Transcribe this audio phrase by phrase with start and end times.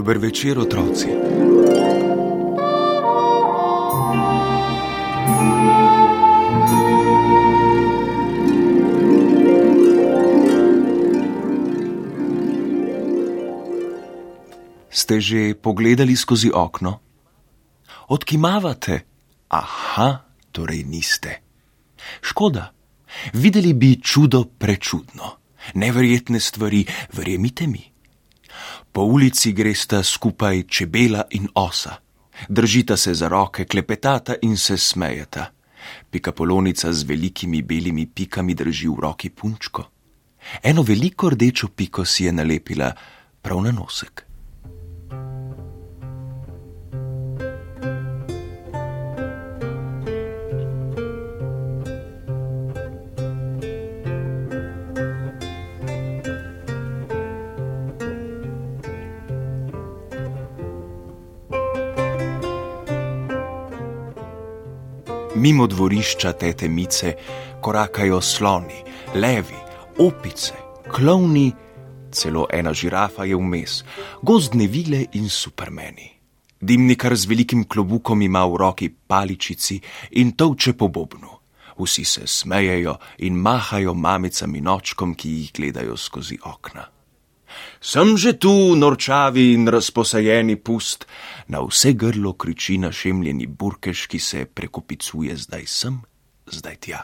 [0.00, 1.12] večer, otroci.
[14.88, 17.00] Ste že pogledali skozi okno?
[18.08, 19.04] Odkimavate?
[19.52, 21.44] Aha, torej niste.
[22.24, 22.72] Škoda,
[23.36, 25.36] videli bi čudo prečudno,
[25.74, 27.91] neverjetne stvari, verjemite mi.
[28.92, 31.96] Po ulici gresta skupaj čebela in osa,
[32.48, 35.46] držita se za roke, klepetata in se smejata.
[36.10, 39.84] Pikapolonica z velikimi belimi pikami drži v roki punčko.
[40.62, 42.92] Eno veliko rdečo piko si je nalepila
[43.42, 44.26] prav na nosek.
[65.42, 67.16] Mimo dvorišča tete Mice
[67.60, 68.78] korakajo sloni,
[69.14, 69.58] levi,
[69.98, 70.54] opice,
[70.90, 71.52] klovni,
[72.12, 73.80] celo ena žirafa je vmes,
[74.22, 76.06] gozdne vile in supermeni.
[76.60, 81.34] Dimnikar z velikim klobukom ima v roki paličici in tovče po bobnu.
[81.78, 86.86] Vsi se smejejo in mahajo mamicam in očkom, ki jih gledajo skozi okna.
[87.80, 91.06] Sem že tu, norčavi in razposajeni pust,
[91.48, 96.00] na vse grlo kriči našemljeni burkeš, ki se prekopicuje zdaj sem,
[96.46, 97.02] zdaj tja.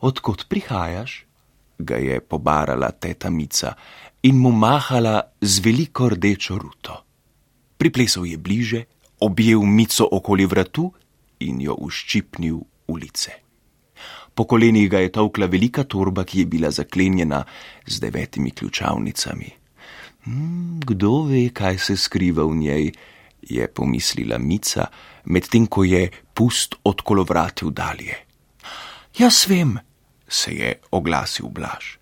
[0.00, 1.28] Odkot prihajaš?
[1.78, 3.74] ga je pobarala teta Mica
[4.22, 7.04] in mu mahala z veliko rdečo ruto.
[7.78, 8.84] Priplesal je bliže,
[9.22, 10.90] objel Mico okoli vratu
[11.38, 12.58] in jo uščipnil
[12.90, 13.47] ulice.
[14.38, 17.40] Po kolenih ga je tovkla velika torba, ki je bila zaklenjena
[17.86, 19.48] z devetimi ključavnicami.
[20.24, 22.92] Hmm, kdo ve, kaj se skriva v njej,
[23.42, 24.84] je pomislila Mica,
[25.24, 26.04] medtem ko je
[26.34, 28.14] pust od kolovratil dalje.
[29.18, 29.74] Jaz vem,
[30.28, 31.96] se je oglasil Blaž.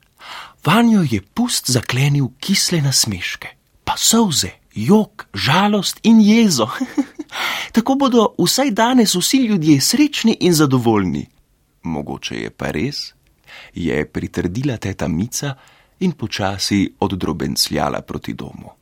[0.64, 3.48] Vanjo je pust zaklenil kisle nasmeške,
[3.84, 6.68] pa solze, jok, žalost in jezo.
[7.74, 11.26] Tako bodo vsaj danes vsi ljudje srečni in zadovoljni
[11.86, 13.12] mogoče je pa res,
[13.74, 15.54] je pritrdila teta Mica
[16.00, 18.72] in počasi oddrobencljala proti domu.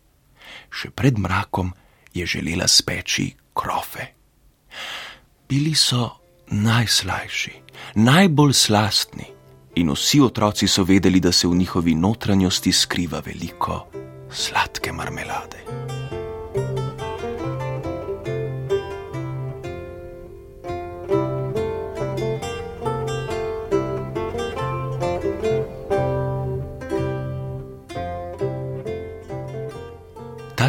[0.71, 1.73] Še pred mrakom
[2.15, 4.07] je želela speči krofe.
[5.49, 6.09] Bili so
[6.51, 7.53] najslajši,
[7.95, 9.27] najbolj slastni
[9.77, 13.85] in vsi otroci so vedeli, da se v njihovi notranjosti skriva veliko
[14.31, 16.04] sladke marmelade.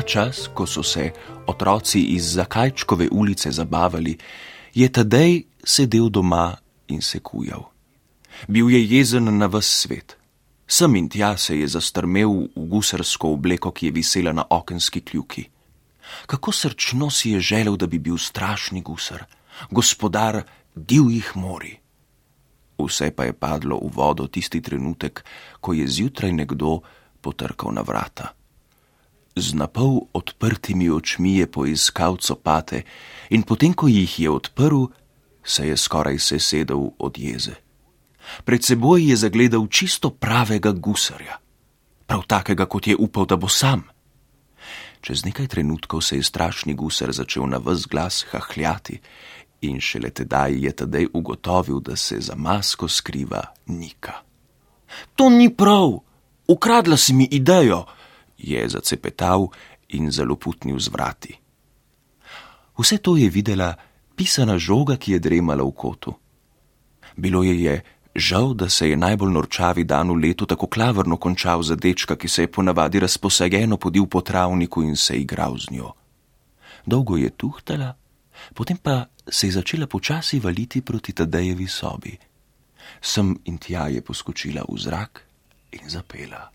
[0.05, 1.11] Čas, ko so se
[1.47, 4.17] otroci iz Zakajčkove ulice zabavali,
[4.73, 6.55] je Tadej sedel doma
[6.87, 7.63] in se kujal.
[8.47, 10.17] Bil je jezen na ves svet.
[10.67, 15.45] Sem in tja se je zastrmel v gusarsko obleko, ki je visela na okenski kljuki.
[16.25, 19.25] Kako srčno si je želel, da bi bil strašni gusar,
[19.71, 20.43] gospodar
[20.75, 21.77] divjih mori.
[22.77, 25.23] Vse pa je padlo v vodo tisti trenutek,
[25.61, 26.81] ko je zjutraj nekdo
[27.21, 28.33] potrkal na vrata
[29.35, 32.83] z napol odprtimi očmi je poiskal copate
[33.29, 34.87] in potem, ko jih je odprl,
[35.43, 37.55] se je skoraj sesedel od jeze.
[38.43, 41.37] Pred seboj je zagledal čisto pravega gusarja,
[42.07, 43.83] prav takega, kot je upal, da bo sam.
[45.01, 48.99] Čez nekaj trenutkov se je strašni gusar začel na vse glas hahljati
[49.61, 54.13] in šele tedaj je tedaj ugotovil, da se za masko skriva Nika.
[55.15, 55.99] To ni prav,
[56.47, 57.85] ukradla si mi idejo,
[58.37, 59.47] je zacepetal
[59.89, 61.33] in zaloputnil z vrati.
[62.77, 63.75] Vse to je videla
[64.15, 66.13] pisana žoga, ki je dremala v kotu.
[67.15, 67.75] Bilo je je
[68.15, 72.27] žal, da se je najbolj norčavi dan v letu tako klavrno končal za dečka, ki
[72.27, 75.91] se je ponavadi razposajeno podil po travniku in se igral z njo.
[76.85, 77.95] Dolgo je tuhtala,
[78.53, 82.17] potem pa se je začela počasi valiti proti Tadejevi sobi.
[83.01, 85.25] Sem in tja je poskočila v zrak
[85.71, 86.54] in zapela.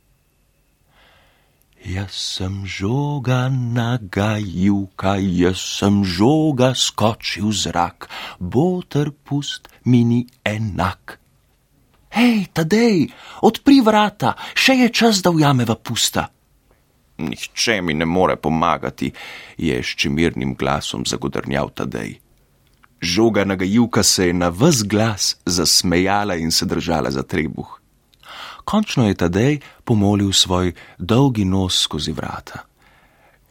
[1.80, 8.04] Jaz sem žoga nagajivka, jaz sem žoga skočil v zrak,
[8.36, 11.16] botr pust mi ni enak.
[12.12, 13.08] Hej, tadej,
[13.40, 16.28] odpri vrata, še je čas, da ujameva pusta.
[17.16, 19.12] Nihče mi ne more pomagati,
[19.56, 22.20] je s čimirnim glasom zagodrnjal tadej.
[23.00, 27.79] Žoga nagajivka se je na vz glas zasmejala in se držala za trebuh.
[28.64, 32.66] Končno je Tadej pomolil svoj dolgi nos skozi vrata.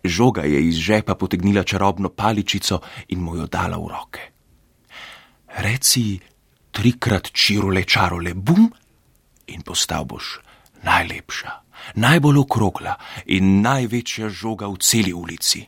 [0.03, 4.21] Žoga je iz žepa potegnila čarobno paličico in mu jo dala v roke.
[5.57, 6.19] Reci
[6.71, 8.69] trikrat čirole čarole bum
[9.47, 10.39] in postal boš
[10.83, 11.51] najlepša,
[11.95, 12.95] najbolj okrogla
[13.25, 15.65] in največja žoga v celi ulici.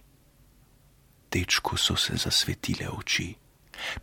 [1.31, 3.35] Dečku so se zasvetile oči.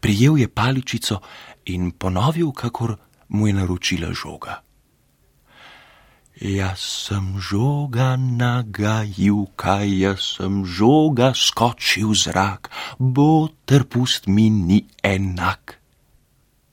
[0.00, 1.20] Prijel je paličico
[1.64, 2.96] in ponovil, kakor
[3.28, 4.67] mu je naročila žoga.
[6.38, 6.78] Jaz
[7.10, 15.82] sem žoga nagajivka, jaz sem žoga skočil zrak, bo ter pust mi ni enak.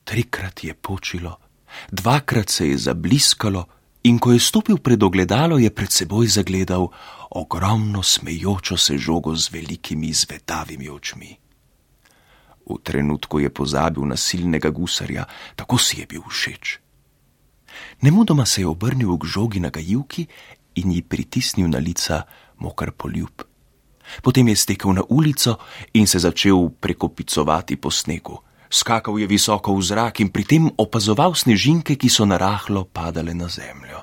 [0.06, 1.42] Trikrat je počilo,
[1.90, 3.66] dvakrat se je zabliskalo
[4.06, 6.86] in ko je stopil pred ogledalo, je pred seboj zagledal
[7.34, 11.36] ogromno smejočo se žogo z velikimi zvedavimi očmi.
[12.70, 15.26] V trenutku je pozabil na silnega gusarja,
[15.58, 16.85] tako si je bil všeč.
[18.00, 20.26] Nemudoma se je obrnil k žogi na gajivki
[20.74, 22.22] in ji pritisnil na lica
[22.58, 23.42] mokr poljub.
[24.22, 25.58] Potem je stekel na ulico
[25.92, 28.38] in se začel prekopicovati po snegu.
[28.70, 33.48] Skakal je visoko v zrak in pri tem opazoval snežinke, ki so narahlo padale na
[33.48, 34.02] zemljo.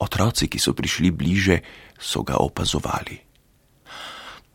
[0.00, 1.60] Otroci, ki so prišli bliže,
[2.00, 3.16] so ga opazovali.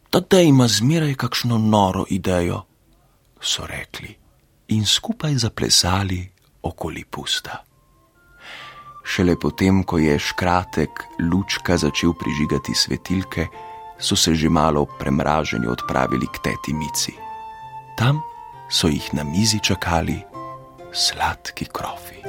[0.09, 2.65] Tadej ima zmeraj kakšno noro idejo,
[3.37, 4.09] so rekli,
[4.73, 6.25] in skupaj zaplesali
[6.63, 7.63] okoli pusta.
[9.03, 13.47] Šele potem, ko je škratek lučka začel prižigati svetilke,
[13.99, 17.13] so se že malo premraženi odpravili k teti Mici.
[17.97, 18.21] Tam
[18.69, 20.21] so jih na mizi čakali
[20.93, 22.21] sladki krofi.